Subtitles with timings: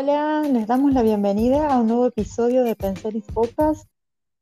[0.00, 3.88] Hola, les damos la bienvenida a un nuevo episodio de Pensaris Podcast.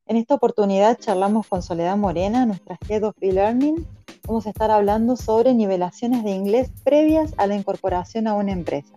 [0.05, 3.83] En esta oportunidad charlamos con Soledad Morena, nuestra Head of E-Learning.
[4.27, 8.93] Vamos a estar hablando sobre nivelaciones de inglés previas a la incorporación a una empresa.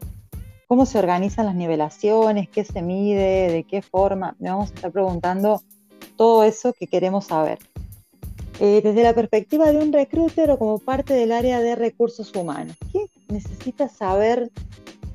[0.67, 4.37] Cómo se organizan las nivelaciones, qué se mide, de qué forma.
[4.39, 5.63] Le vamos a estar preguntando
[6.19, 7.59] todo eso que queremos saber.
[8.61, 12.77] Eh, desde la perspectiva de un recruiter o como parte del área de recursos humanos,
[12.93, 14.51] ¿qué necesita saber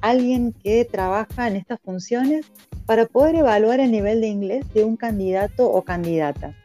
[0.10, 2.46] alguien que trabaja en estas funciones
[2.86, 6.56] para poder evaluar el nivel de inglés de un candidato o candidata.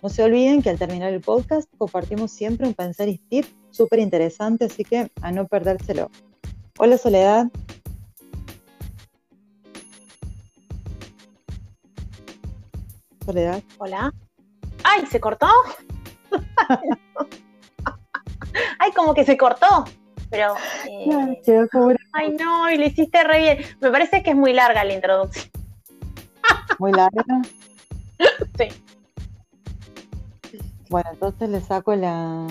[0.00, 3.98] No se olviden que al terminar el podcast compartimos siempre un pensar y tip súper
[3.98, 6.12] interesante, así que a no perdérselo.
[6.78, 7.48] Hola Soledad.
[13.26, 13.62] Soledad.
[13.78, 14.14] Hola.
[14.84, 15.48] ¡Ay, se cortó!
[18.78, 19.84] ¡Ay, como que se cortó!
[20.30, 20.54] pero...
[20.86, 21.40] Eh,
[22.18, 23.58] ay, no, y le hiciste re bien.
[23.80, 25.50] Me parece que es muy larga la introducción.
[26.78, 27.24] ¿Muy larga?
[28.58, 28.68] sí.
[30.88, 32.46] Bueno, entonces le saco la...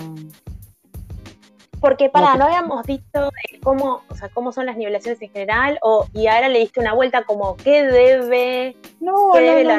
[1.80, 3.30] Porque para, no habíamos dicho
[3.62, 6.92] cómo, o sea, cómo son las nivelaciones en general, o y ahora le diste una
[6.92, 9.76] vuelta como qué debe, no, qué debe la.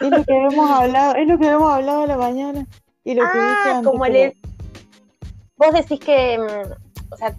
[0.00, 2.66] Es lo que hemos hablado, es lo que hemos hablado a la mañana.
[3.04, 4.34] Y lo que ah, como el,
[5.56, 7.36] vos decís que, mm, o sea,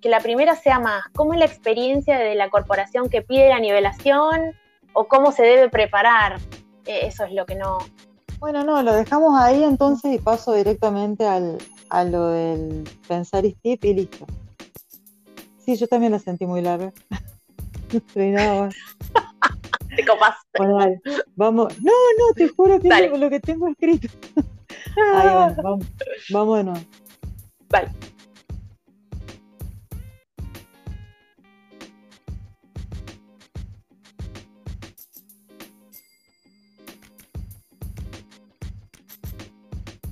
[0.00, 3.60] que la primera sea más, ¿cómo es la experiencia de la corporación que pide la
[3.60, 4.54] nivelación
[4.92, 6.38] o cómo se debe preparar?
[6.84, 7.78] E, eso es lo que no...
[8.38, 13.54] Bueno, no, lo dejamos ahí entonces y paso directamente al, a lo del pensar y
[13.54, 14.26] tip y listo.
[15.64, 16.92] Sí, yo también la sentí muy larga.
[18.14, 18.68] no.
[19.96, 20.58] Te copaste.
[20.58, 21.00] Bueno, dale,
[21.36, 21.72] vamos.
[21.80, 24.08] No, no, te juro que lo que tengo escrito.
[24.96, 25.86] Ahí va, vamos,
[26.30, 26.80] vamos de nuevo.
[27.70, 27.88] Vale.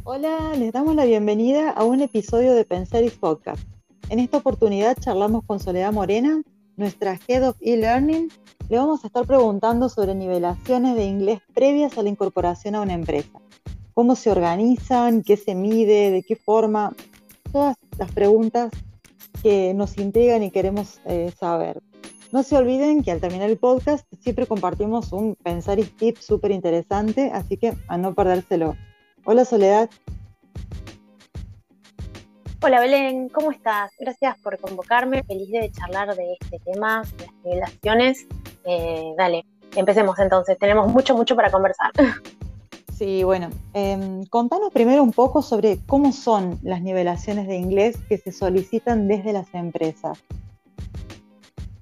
[0.06, 3.66] Hola, les damos la bienvenida a un episodio de Pensaris Podcast.
[4.10, 6.42] En esta oportunidad charlamos con Soledad Morena,
[6.76, 8.28] nuestra Head of E-Learning.
[8.68, 12.92] Le vamos a estar preguntando sobre nivelaciones de inglés previas a la incorporación a una
[12.92, 13.40] empresa.
[13.94, 15.22] ¿Cómo se organizan?
[15.22, 16.10] ¿Qué se mide?
[16.10, 16.92] ¿De qué forma?
[17.50, 18.72] todas las preguntas
[19.42, 21.80] que nos intrigan y queremos eh, saber.
[22.30, 26.50] No se olviden que al terminar el podcast siempre compartimos un pensar y tip súper
[26.50, 28.76] interesante, así que a no perdérselo.
[29.26, 29.88] Hola Soledad.
[32.60, 33.90] Hola Belén, ¿cómo estás?
[33.98, 38.26] Gracias por convocarme, feliz de charlar de este tema, de las revelaciones.
[38.64, 39.46] Eh, dale,
[39.76, 41.90] empecemos entonces, tenemos mucho, mucho para conversar.
[42.92, 48.18] Sí, bueno, em, contanos primero un poco sobre cómo son las nivelaciones de inglés que
[48.18, 50.22] se solicitan desde las empresas.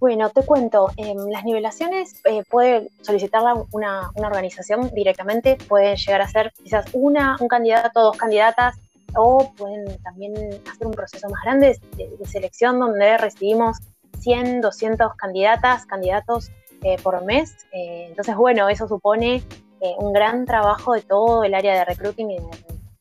[0.03, 6.27] Bueno, te cuento, em, las nivelaciones eh, puede solicitarla una, organización directamente, pueden llegar a
[6.27, 8.75] ser quizás una, un candidato, dos candidatas,
[9.15, 10.35] o pueden también
[10.69, 13.79] hacer un proceso más grande de, selección donde recibimos
[14.19, 16.51] 100, 200 candidatas, candidatos
[16.83, 17.55] eh, por mes.
[17.71, 19.37] Eh, entonces, bueno, eso supone
[19.81, 22.49] eh, un gran trabajo de todo el área de recruiting y de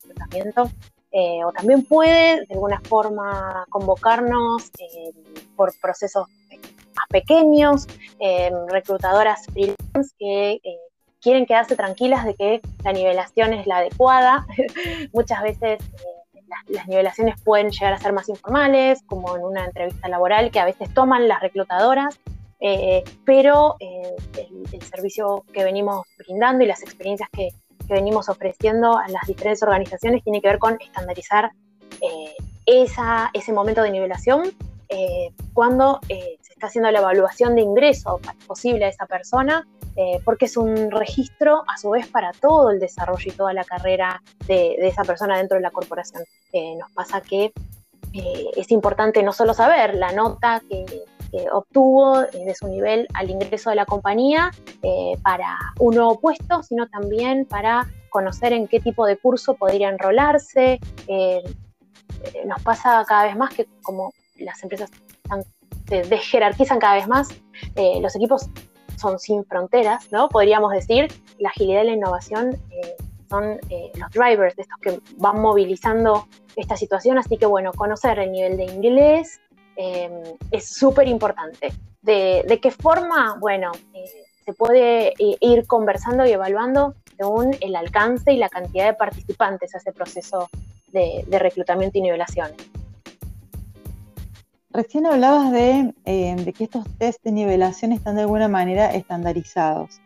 [0.04, 0.70] reclutamiento.
[1.44, 4.70] O también puede de alguna forma convocarnos
[5.56, 6.26] por procesos
[7.12, 7.86] pequeños,
[8.68, 10.60] reclutadoras freelance que
[11.20, 14.46] quieren quedarse tranquilas de que la nivelación es la adecuada.
[15.12, 15.78] Muchas veces
[16.68, 20.64] las, nivelaciones pueden llegar a ser más informales, como en una entrevista laboral que a
[20.64, 22.18] veces toman las reclutadoras
[22.64, 24.14] eh, pero eh,
[24.72, 27.48] el, servicio que venimos brindando y las experiencias que,
[27.88, 31.50] venimos ofreciendo a las diferentes organizaciones tiene que ver con estandarizar
[32.00, 32.34] eh,
[32.64, 34.44] esa, ese momento de nivelación
[35.52, 36.00] cuando
[36.62, 39.66] está haciendo la evaluación de ingreso posible a esa persona,
[40.24, 44.22] porque es un registro a su vez para todo el desarrollo y toda la carrera
[44.46, 46.22] de, esa persona dentro de la corporación.
[46.78, 47.52] nos pasa que
[48.56, 50.86] es importante no solo saber la nota que
[51.52, 54.50] obtuvo de su nivel al ingreso de la compañía
[54.82, 59.88] eh, para un nuevo puesto, sino también para conocer en qué tipo de curso podría
[59.88, 60.78] enrolarse.
[61.06, 61.42] Eh,
[62.24, 64.90] eh, nos pasa cada vez más que como las empresas
[65.92, 67.28] se desjerarquizan cada vez más,
[68.00, 68.48] los equipos
[68.96, 70.28] son sin fronteras, ¿no?
[70.28, 72.56] Podríamos decir, la agilidad y la innovación
[73.28, 73.58] son
[73.98, 78.56] los drivers de estos que van movilizando esta situación, así que bueno, conocer el nivel
[78.56, 79.40] de inglés,
[79.76, 81.72] Em, es súper importante.
[82.02, 83.36] De, qué forma?
[83.40, 84.04] Bueno, eh,
[84.44, 89.78] se puede ir conversando y evaluando según el alcance y la cantidad de participantes a
[89.78, 90.48] ese proceso
[90.88, 92.50] de, reclutamiento y nivelación.
[94.72, 100.00] Recién hablabas de, que estos test de nivelación están de alguna manera estandarizados.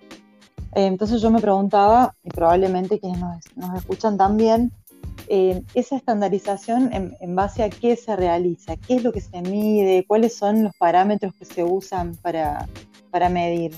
[0.73, 4.73] entonces yo me preguntaba, y probablemente quienes nos, escuchan también,
[5.29, 10.37] esa estandarización en, base a qué se realiza, qué es lo que se mide, cuáles
[10.37, 12.69] son los parámetros que se usan para,
[13.11, 13.73] para medir.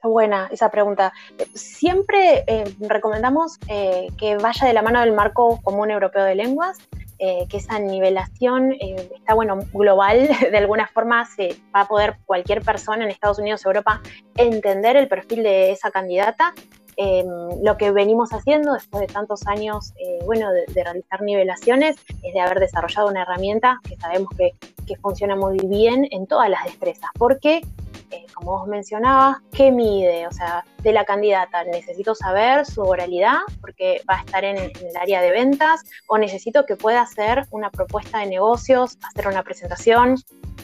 [0.00, 1.12] Está buena esa pregunta.
[1.52, 6.78] Siempre eh, recomendamos eh, que vaya de la mano del marco común europeo de lenguas,
[7.20, 12.62] eh, que esa nivelación está bueno global, de alguna forma se va a poder cualquier
[12.62, 14.00] persona en Estados Unidos Europa
[14.36, 16.54] entender el perfil de esa candidata.
[16.96, 17.26] Em,
[17.62, 19.94] lo que venimos haciendo después de tantos años
[20.26, 24.54] bueno, de, realizar nivelaciones es de haber desarrollado una herramienta que sabemos que,
[24.86, 27.62] que funciona muy bien en todas las destrezas, porque
[28.10, 30.26] eh, como vos mencionabas, ¿qué mide?
[30.26, 34.96] O sea, de la candidata, necesito saber su oralidad porque va a estar en, el
[35.00, 40.16] área de ventas o necesito que pueda hacer una propuesta de negocios, hacer una presentación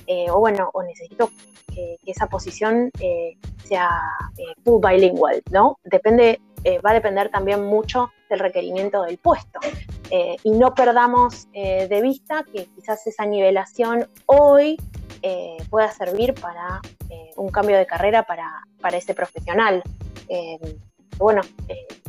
[0.08, 1.30] eh, o bueno, o necesito
[1.72, 3.90] que, esa posición eh, sea
[4.64, 5.78] full bilingual, ¿no?
[5.84, 6.40] Depende,
[6.84, 9.60] va a depender también mucho del requerimiento del puesto.
[10.42, 14.78] y no perdamos de vista que quizás esa nivelación hoy
[15.22, 16.80] eh, pueda servir para
[17.10, 19.82] eh, un cambio de carrera para, para ese profesional.
[20.28, 20.58] Eh,
[21.18, 21.40] bueno,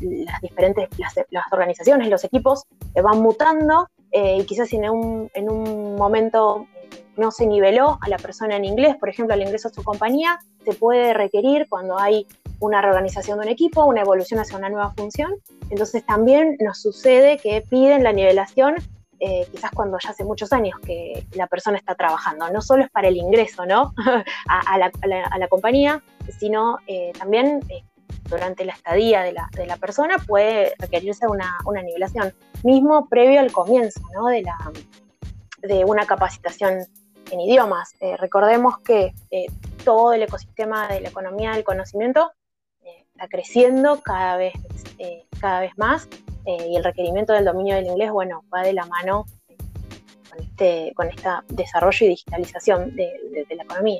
[0.01, 2.63] las diferentes las, organizaciones, los equipos
[3.01, 6.67] van mutando y quizás en un, en un momento
[7.15, 10.39] no se niveló a la persona en inglés, por ejemplo, al ingreso a su compañía,
[10.65, 12.27] se puede requerir cuando hay
[12.59, 15.35] una reorganización de un equipo, una evolución hacia una nueva función.
[15.69, 18.75] Entonces también nos sucede que piden la nivelación
[19.19, 22.49] eh, quizás cuando ya hace muchos años que la persona está trabajando.
[22.51, 23.93] No solo es para el ingreso ¿no?
[24.47, 26.03] a, la, compañía,
[26.37, 27.83] sino eh, también eh,
[28.29, 32.33] durante la estadía de la, de la, persona puede requerirse una, una nivelación,
[32.63, 34.27] mismo previo al comienzo ¿no?
[34.27, 34.57] de, la,
[35.61, 36.85] de una capacitación
[37.31, 37.95] en idiomas.
[38.19, 39.13] recordemos que
[39.83, 42.31] todo el ecosistema de la economía del conocimiento
[42.83, 44.53] está creciendo cada vez,
[45.41, 46.07] cada vez más
[46.47, 49.25] eh, y el requerimiento del dominio del inglés, bueno, va de la mano
[50.29, 53.99] con este, con este desarrollo y digitalización de, la economía.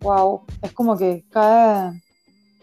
[0.00, 1.92] Wow, es como que cada,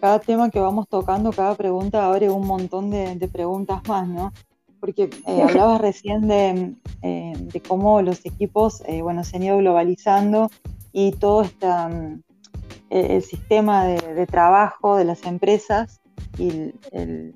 [0.02, 4.34] cada tema que vamos tocando, cada pregunta abre un montón de, preguntas más, ¿no?
[4.80, 6.74] Porque eh, hablabas recién de,
[7.04, 10.50] eh, de, cómo los equipos, bueno, se han ido globalizando
[10.94, 11.68] y todo este,
[12.90, 16.02] el sistema de, trabajo de las empresas
[16.40, 17.36] y el, el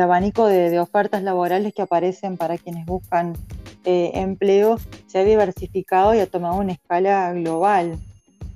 [0.00, 3.34] abanico de, ofertas laborales que aparecen para quienes buscan
[3.84, 7.98] eh, empleo se ha diversificado y ha tomado una escala global.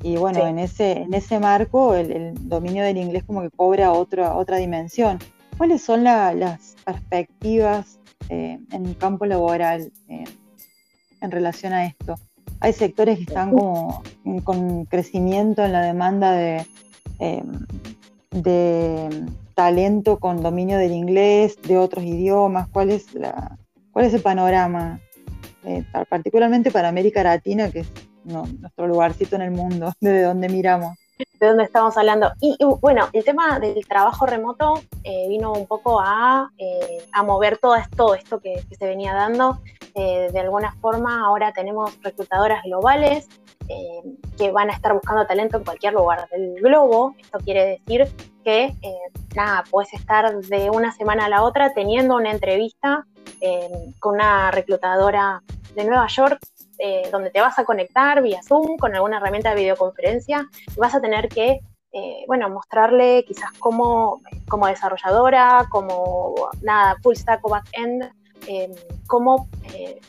[0.02, 4.34] Y bueno, en, ese, en ese marco el, dominio del inglés como que cobra otra,
[4.34, 5.18] otra dimensión.
[5.56, 10.24] ¿Cuáles son las perspectivas eh, en el campo laboral eh,
[11.20, 12.16] en relación a esto?
[12.60, 14.02] Hay sectores que están como
[14.44, 16.66] con crecimiento en la demanda de,
[18.30, 19.26] de
[19.62, 22.66] talento con dominio del inglés, de otros idiomas?
[22.72, 23.06] ¿Cuál es,
[23.92, 24.98] cuál es el panorama,
[25.64, 27.92] eh, particularmente para América Latina, que es
[28.24, 30.96] nuestro lugarcito en el mundo, desde donde miramos?
[31.38, 32.32] de dónde estamos hablando.
[32.40, 37.58] Y, bueno, el tema del trabajo remoto eh, vino un poco a, eh, a mover
[37.58, 39.60] todo esto, esto que, se venía dando.
[39.94, 43.28] de alguna forma, ahora tenemos reclutadoras globales
[44.36, 47.14] que van a estar buscando talento en cualquier lugar del globo.
[47.20, 48.08] Esto quiere decir
[48.42, 48.98] que, eh,
[49.34, 53.06] nada, puedes estar de una semana a la otra teniendo una entrevista
[53.40, 55.42] eh, con una reclutadora
[55.74, 56.38] de Nueva York,
[56.78, 60.94] eh, donde te vas a conectar vía Zoom con alguna herramienta de videoconferencia y vas
[60.94, 61.60] a tener que,
[62.26, 68.10] bueno, mostrarle quizás como, como desarrolladora, como, nada, full stack o back-end,
[69.06, 69.48] cómo,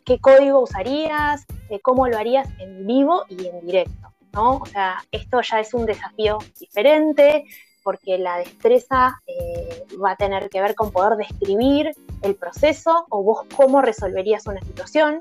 [0.06, 1.46] qué código usarías,
[1.82, 4.14] cómo lo harías en vivo y en directo.
[4.34, 4.58] ¿no?
[4.58, 7.46] O sea, esto ya es un desafío diferente,
[7.84, 13.24] porque la destreza eh, va a tener que ver con poder describir el proceso o
[13.24, 15.20] vos cómo resolverías una situación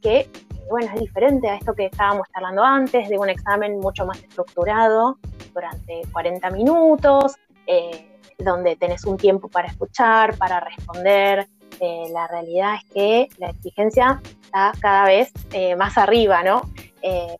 [0.00, 0.30] que, eh,
[0.70, 5.18] bueno, es diferente a esto que estábamos hablando antes, de un examen mucho más estructurado
[5.52, 7.34] durante 40 minutos,
[7.66, 11.48] eh, donde tenés un tiempo para escuchar, para responder.
[11.80, 15.32] la realidad es que la exigencia está cada vez
[15.76, 16.62] más arriba, ¿no?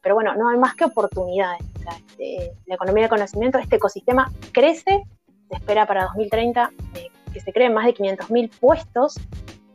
[0.03, 1.74] pero bueno, no hay más que oportunidades.
[1.91, 5.05] Este, la economía del conocimiento, este ecosistema crece,
[5.49, 9.17] se espera para 2030 eh, que se creen más de 500.000 puestos.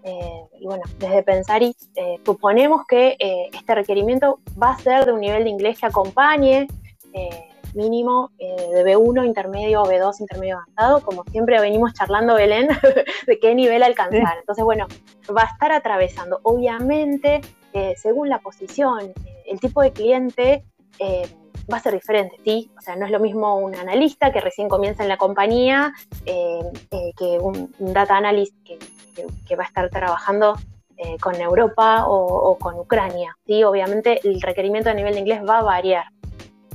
[0.04, 3.18] Eh, y bueno, desde Pensari eh, suponemos que
[3.54, 6.68] este requerimiento va a ser de un nivel de inglés que acompañe
[7.76, 12.68] mínimo de B1 intermedio o B2 intermedio avanzado, como siempre venimos charlando, Belén,
[13.28, 14.38] de qué nivel alcanzar.
[14.40, 14.88] Entonces, bueno,
[15.36, 16.40] va a estar atravesando.
[16.44, 17.42] Obviamente,
[17.74, 19.14] eh, según la posición,
[19.46, 20.64] el tipo de cliente,
[21.72, 22.72] va a ser diferente, ¿sí?
[22.78, 25.94] O sea, no es lo mismo un analista que recién comienza en la compañía
[26.26, 30.56] que un, data analyst que, va a estar trabajando
[31.22, 33.64] con Europa o, con Ucrania, ¿sí?
[33.64, 36.06] Obviamente el requerimiento a nivel de inglés va a variar,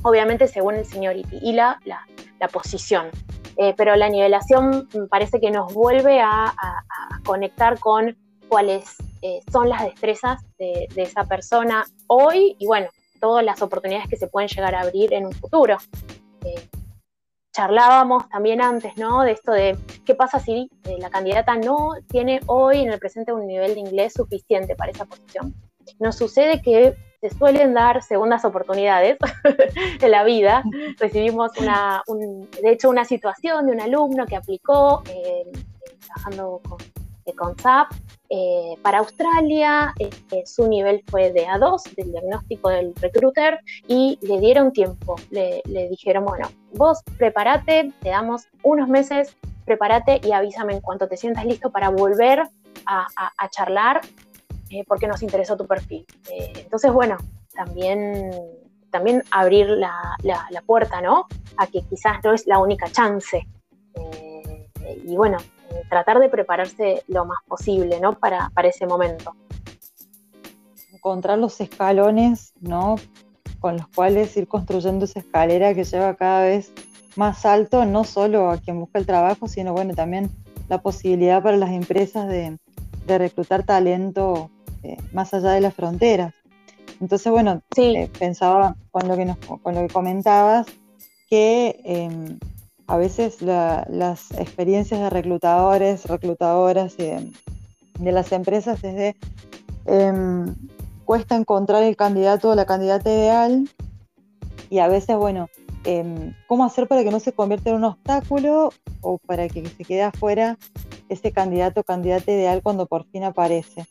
[0.03, 3.09] obviamente según el seniority y la, la posición.
[3.57, 6.53] Eh, pero la nivelación parece que nos vuelve a,
[7.23, 8.15] conectar con
[8.47, 12.87] cuáles eh, son las destrezas de, esa persona hoy y bueno,
[13.25, 15.77] todas las oportunidades que se pueden llegar a abrir en un futuro.
[16.43, 16.69] Eh,
[17.51, 19.23] charlábamos también antes, ¿no?
[19.23, 23.47] De esto de qué pasa si la candidata no tiene hoy en el presente un
[23.47, 25.55] nivel de inglés suficiente para esa posición.
[25.97, 29.17] Nos sucede que se suelen dar segundas oportunidades
[30.01, 30.61] en la vida.
[30.99, 32.03] Recibimos una,
[32.61, 35.51] de hecho, una situación de un alumno que aplicó eh,
[36.05, 36.77] trabajando con,
[37.25, 37.91] eh, con SAP
[38.29, 39.93] eh, para Australia.
[40.45, 45.15] su nivel fue de A2 del diagnóstico del recruiter y le dieron tiempo.
[45.29, 51.17] Le, dijeron, bueno, vos prepárate, te damos unos meses, prepárate y avísame en cuanto te
[51.17, 52.43] sientas listo para volver
[52.85, 54.01] a, charlar
[54.69, 56.05] eh, porque nos interesó tu perfil.
[56.31, 57.17] Eh, entonces, bueno,
[57.53, 58.31] también,
[58.91, 60.17] también abrir la,
[60.65, 61.27] puerta, ¿no?
[61.57, 63.47] A que quizás no es la única chance.
[63.95, 64.69] Eh,
[65.05, 65.37] y bueno,
[65.89, 68.17] tratar de prepararse lo más posible, ¿no?
[68.17, 69.35] Para, para ese momento.
[70.93, 72.95] Encontrar los escalones, ¿no?
[73.59, 76.71] Con los cuales ir construyendo esa escalera que lleva cada vez
[77.15, 80.29] más alto, no solo a quien busca el trabajo, sino bueno, también
[80.67, 82.57] la posibilidad para las empresas de,
[83.05, 84.49] de reclutar talento
[84.83, 86.33] eh, más allá de las fronteras.
[87.01, 90.67] Entonces, bueno, eh, pensaba con lo, que con lo que comentabas
[91.29, 92.39] que em,
[92.87, 97.31] a veces las experiencias de reclutadores, reclutadoras de,
[97.99, 99.15] las empresas es de
[99.85, 100.55] em,
[101.05, 103.69] cuesta encontrar el candidato o la candidata ideal
[104.69, 105.49] y a veces, bueno,
[105.83, 109.83] em, ¿cómo hacer para que no se convierta en un obstáculo o para que se
[109.83, 110.57] quede afuera
[111.09, 113.85] ese candidato o candidata ideal cuando por fin aparece?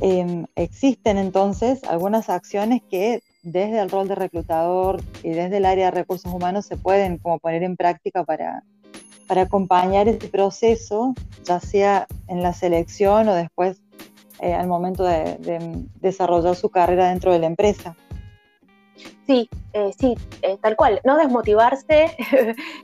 [0.00, 5.86] Em, existen entonces algunas acciones que desde el rol de reclutador y desde el área
[5.86, 8.64] de recursos humanos se pueden como poner en práctica para,
[9.28, 13.80] para acompañar este proceso, ya sea en la selección o después
[14.40, 17.94] eh, al momento de desarrollar su carrera dentro de la empresa.
[19.26, 21.00] Sí, eh, sí, eh, tal cual.
[21.04, 22.14] No desmotivarse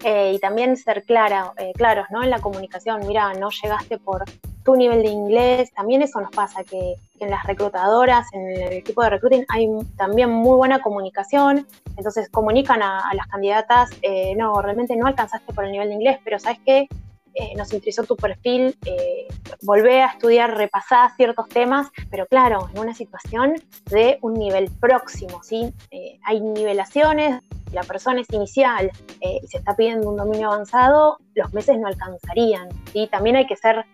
[0.32, 2.22] y también ser clara, claros ¿no?
[2.22, 3.06] en la comunicación.
[3.06, 4.24] Mira, no llegaste por
[4.64, 5.72] tu nivel de inglés.
[5.72, 10.30] También eso nos pasa, que, en las reclutadoras, en el equipo de recruiting, hay también
[10.30, 11.66] muy buena comunicación.
[11.96, 13.90] Entonces comunican a, las candidatas,
[14.36, 16.88] no, realmente no alcanzaste por el nivel de inglés, pero ¿sabes qué?
[17.34, 19.28] Eh, nos interesó tu perfil, eh,
[19.62, 23.54] volvé a estudiar, repasar ciertos temas, pero claro, en una situación
[23.86, 25.72] de un nivel próximo, ¿sí?
[25.92, 27.40] Eh, hay nivelaciones,
[27.72, 28.90] la persona es inicial
[29.20, 33.08] y se está pidiendo un dominio avanzado, los meses no alcanzarían, ¿sí?
[33.08, 33.86] También hay que ser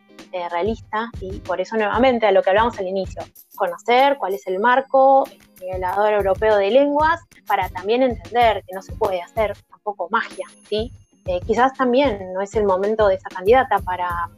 [0.51, 3.23] realista y por eso nuevamente a lo que hablamos al inicio,
[3.57, 8.83] conocer cuál es el marco, el nivelador europeo de lenguas, para también entender que no
[8.83, 10.93] se puede hacer tampoco magia, ¿sí?
[11.27, 14.31] Eh, quizás también no es el momento de esa candidata para,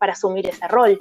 [0.00, 0.98] asumir ese rol.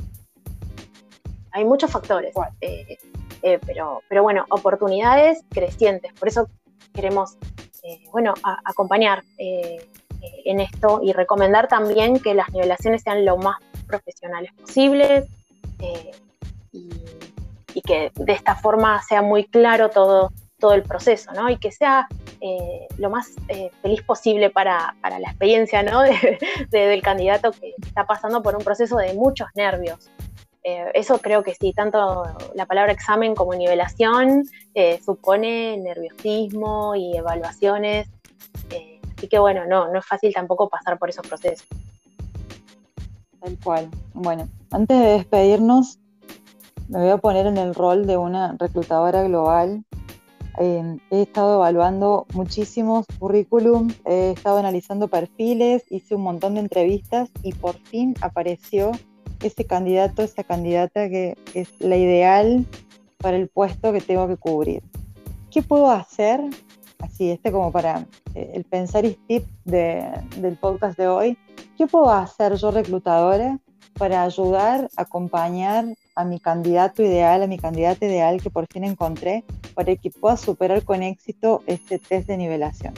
[1.52, 3.00] Hay muchos factores, eh,
[3.42, 6.14] eh, pero, pero bueno, oportunidades crecientes.
[6.14, 6.48] Por eso
[6.94, 7.38] queremos
[8.12, 13.58] bueno, acompañar en esto y recomendar también que las nivelaciones sean lo más
[13.92, 15.26] profesionales posibles
[16.72, 16.90] y,
[17.74, 20.32] y, que de esta forma sea muy claro todo,
[20.62, 21.50] todo el proceso, ¿no?
[21.50, 22.08] Y que sea
[22.40, 26.02] eh, lo más eh, feliz posible para, la experiencia, ¿no?
[26.70, 30.10] del candidato que está pasando por un proceso de muchos nervios.
[30.64, 32.24] Eh, eso creo que sí, tanto
[32.56, 34.46] la palabra examen como nivelación
[35.04, 38.08] supone nerviosismo y evaluaciones.
[39.18, 41.68] así que bueno, no, no es fácil tampoco pasar por esos procesos.
[43.42, 43.90] Tal cual.
[44.14, 46.00] Bueno, antes de despedirnos,
[46.88, 49.84] me voy a poner en el rol de una reclutadora global
[50.60, 57.54] he estado evaluando muchísimos currículums, he estado analizando perfiles, hice un montón de entrevistas y
[57.54, 58.92] por fin apareció
[59.42, 62.66] ese candidato, esa candidata que es la ideal
[63.18, 64.84] para el puesto que tengo que cubrir.
[65.50, 66.42] ¿Qué puedo hacer?
[67.00, 68.06] Así, este como para
[68.36, 71.38] eh, el pensar y tip del podcast de hoy.
[71.82, 73.58] ¿Qué puedo hacer yo reclutadora
[73.98, 75.86] para ayudar, acompañar
[76.16, 80.38] a mi candidato ideal, a mi candidata ideal que por fin encontré, para que pueda
[80.38, 82.94] superar con éxito este test de nivelación.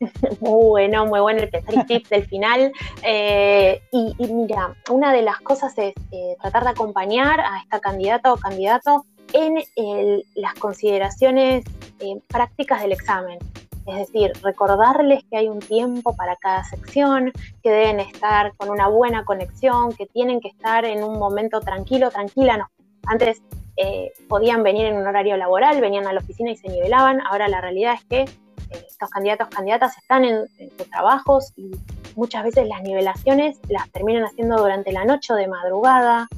[0.40, 2.72] Muy bueno, muy bueno el tercer tip del final.
[3.02, 8.34] Eh, y, mira, una de las cosas es eh, tratar de acompañar a esta candidata
[8.34, 11.64] o candidato en las consideraciones
[12.00, 13.38] eh, prácticas del examen.
[13.86, 18.88] Es decir, recordarles que hay un tiempo para cada sección, que deben estar con una
[18.88, 22.70] buena conexión, que tienen que estar en un momento tranquilo, tranquila.
[23.06, 23.42] Antes
[23.76, 27.20] eh, podían venir en un horario laboral, venían a la oficina y se nivelaban.
[27.26, 30.46] Ahora la realidad es que eh, estos candidatos, candidatas están en,
[30.78, 31.72] sus trabajos y
[32.16, 36.28] muchas veces las nivelaciones las terminan haciendo durante la noche de madrugada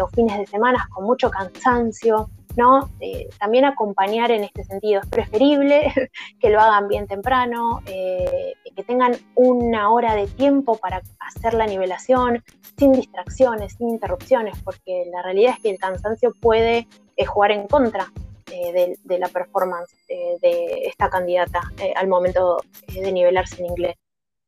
[0.00, 2.28] o fines de semana con mucho cansancio.
[2.56, 2.90] ¿No?
[3.00, 5.00] Eh, también acompañar en este sentido.
[5.00, 5.92] Es preferible
[6.40, 11.66] que lo hagan bien temprano, eh, que tengan una hora de tiempo para hacer la
[11.66, 12.42] nivelación,
[12.78, 17.66] sin distracciones, sin interrupciones, porque la realidad es que el cansancio puede eh, jugar en
[17.66, 18.10] contra
[18.46, 21.62] de, de, la performance de esta candidata
[21.96, 23.96] al momento de nivelarse en inglés.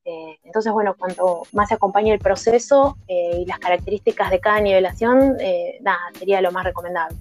[0.05, 5.39] entonces, bueno, cuanto más se acompañe el proceso y las características de cada nivelación,
[5.81, 7.17] nada, sería lo más recomendable.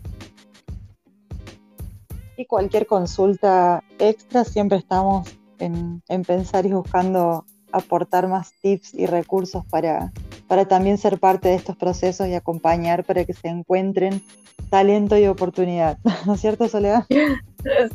[2.38, 5.28] Y cualquier consulta extra, siempre estamos
[5.60, 10.12] en, pensar y buscando aportar más tips y recursos para,
[10.48, 14.22] para también ser parte de estos procesos y acompañar para que se encuentren
[14.70, 15.98] talento y oportunidad.
[16.26, 17.06] ¿No es cierto, Soledad?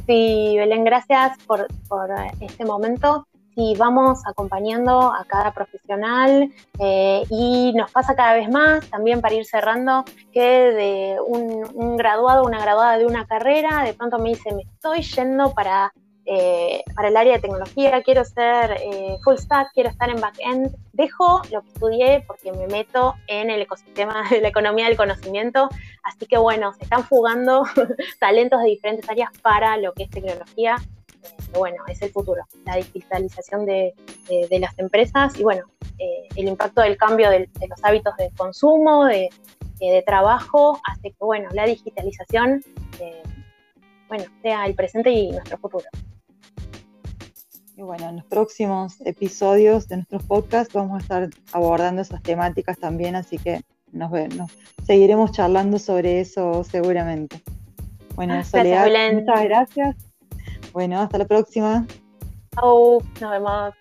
[0.06, 3.26] Sí, Belén, gracias por, por este momento
[3.60, 6.48] y vamos acompañando a cada profesional
[6.78, 12.44] eh, y nos pasa cada vez más, también para ir cerrando, que de un, graduado,
[12.44, 15.92] una graduada de una carrera, de pronto me dice, me estoy yendo para,
[16.24, 20.76] eh, para el área de tecnología, quiero ser eh, full stack, quiero estar en back-end,
[20.92, 25.68] dejo lo que estudié porque me meto en el ecosistema de la economía del conocimiento,
[26.04, 27.64] así que bueno, se están fugando
[28.20, 30.76] talentos de diferentes áreas para lo que es tecnología
[31.56, 33.94] bueno, es el futuro, la digitalización de,
[34.60, 35.64] las empresas y bueno,
[35.98, 39.30] eh, el impacto del cambio de, los hábitos de consumo, de,
[40.04, 42.64] trabajo, hace que bueno, la digitalización
[43.00, 43.22] eh,
[44.08, 45.84] bueno, sea el presente y nuestro futuro.
[47.76, 52.76] Y bueno, en los próximos episodios de nuestros podcasts vamos a estar abordando esas temáticas
[52.78, 53.60] también, así que
[53.92, 54.50] nos, nos
[54.84, 57.40] seguiremos charlando sobre eso seguramente.
[58.16, 60.07] Bueno, Soledad, muchas gracias
[60.72, 61.86] bueno, hasta la próxima.
[62.54, 63.77] Chao, nos vemos.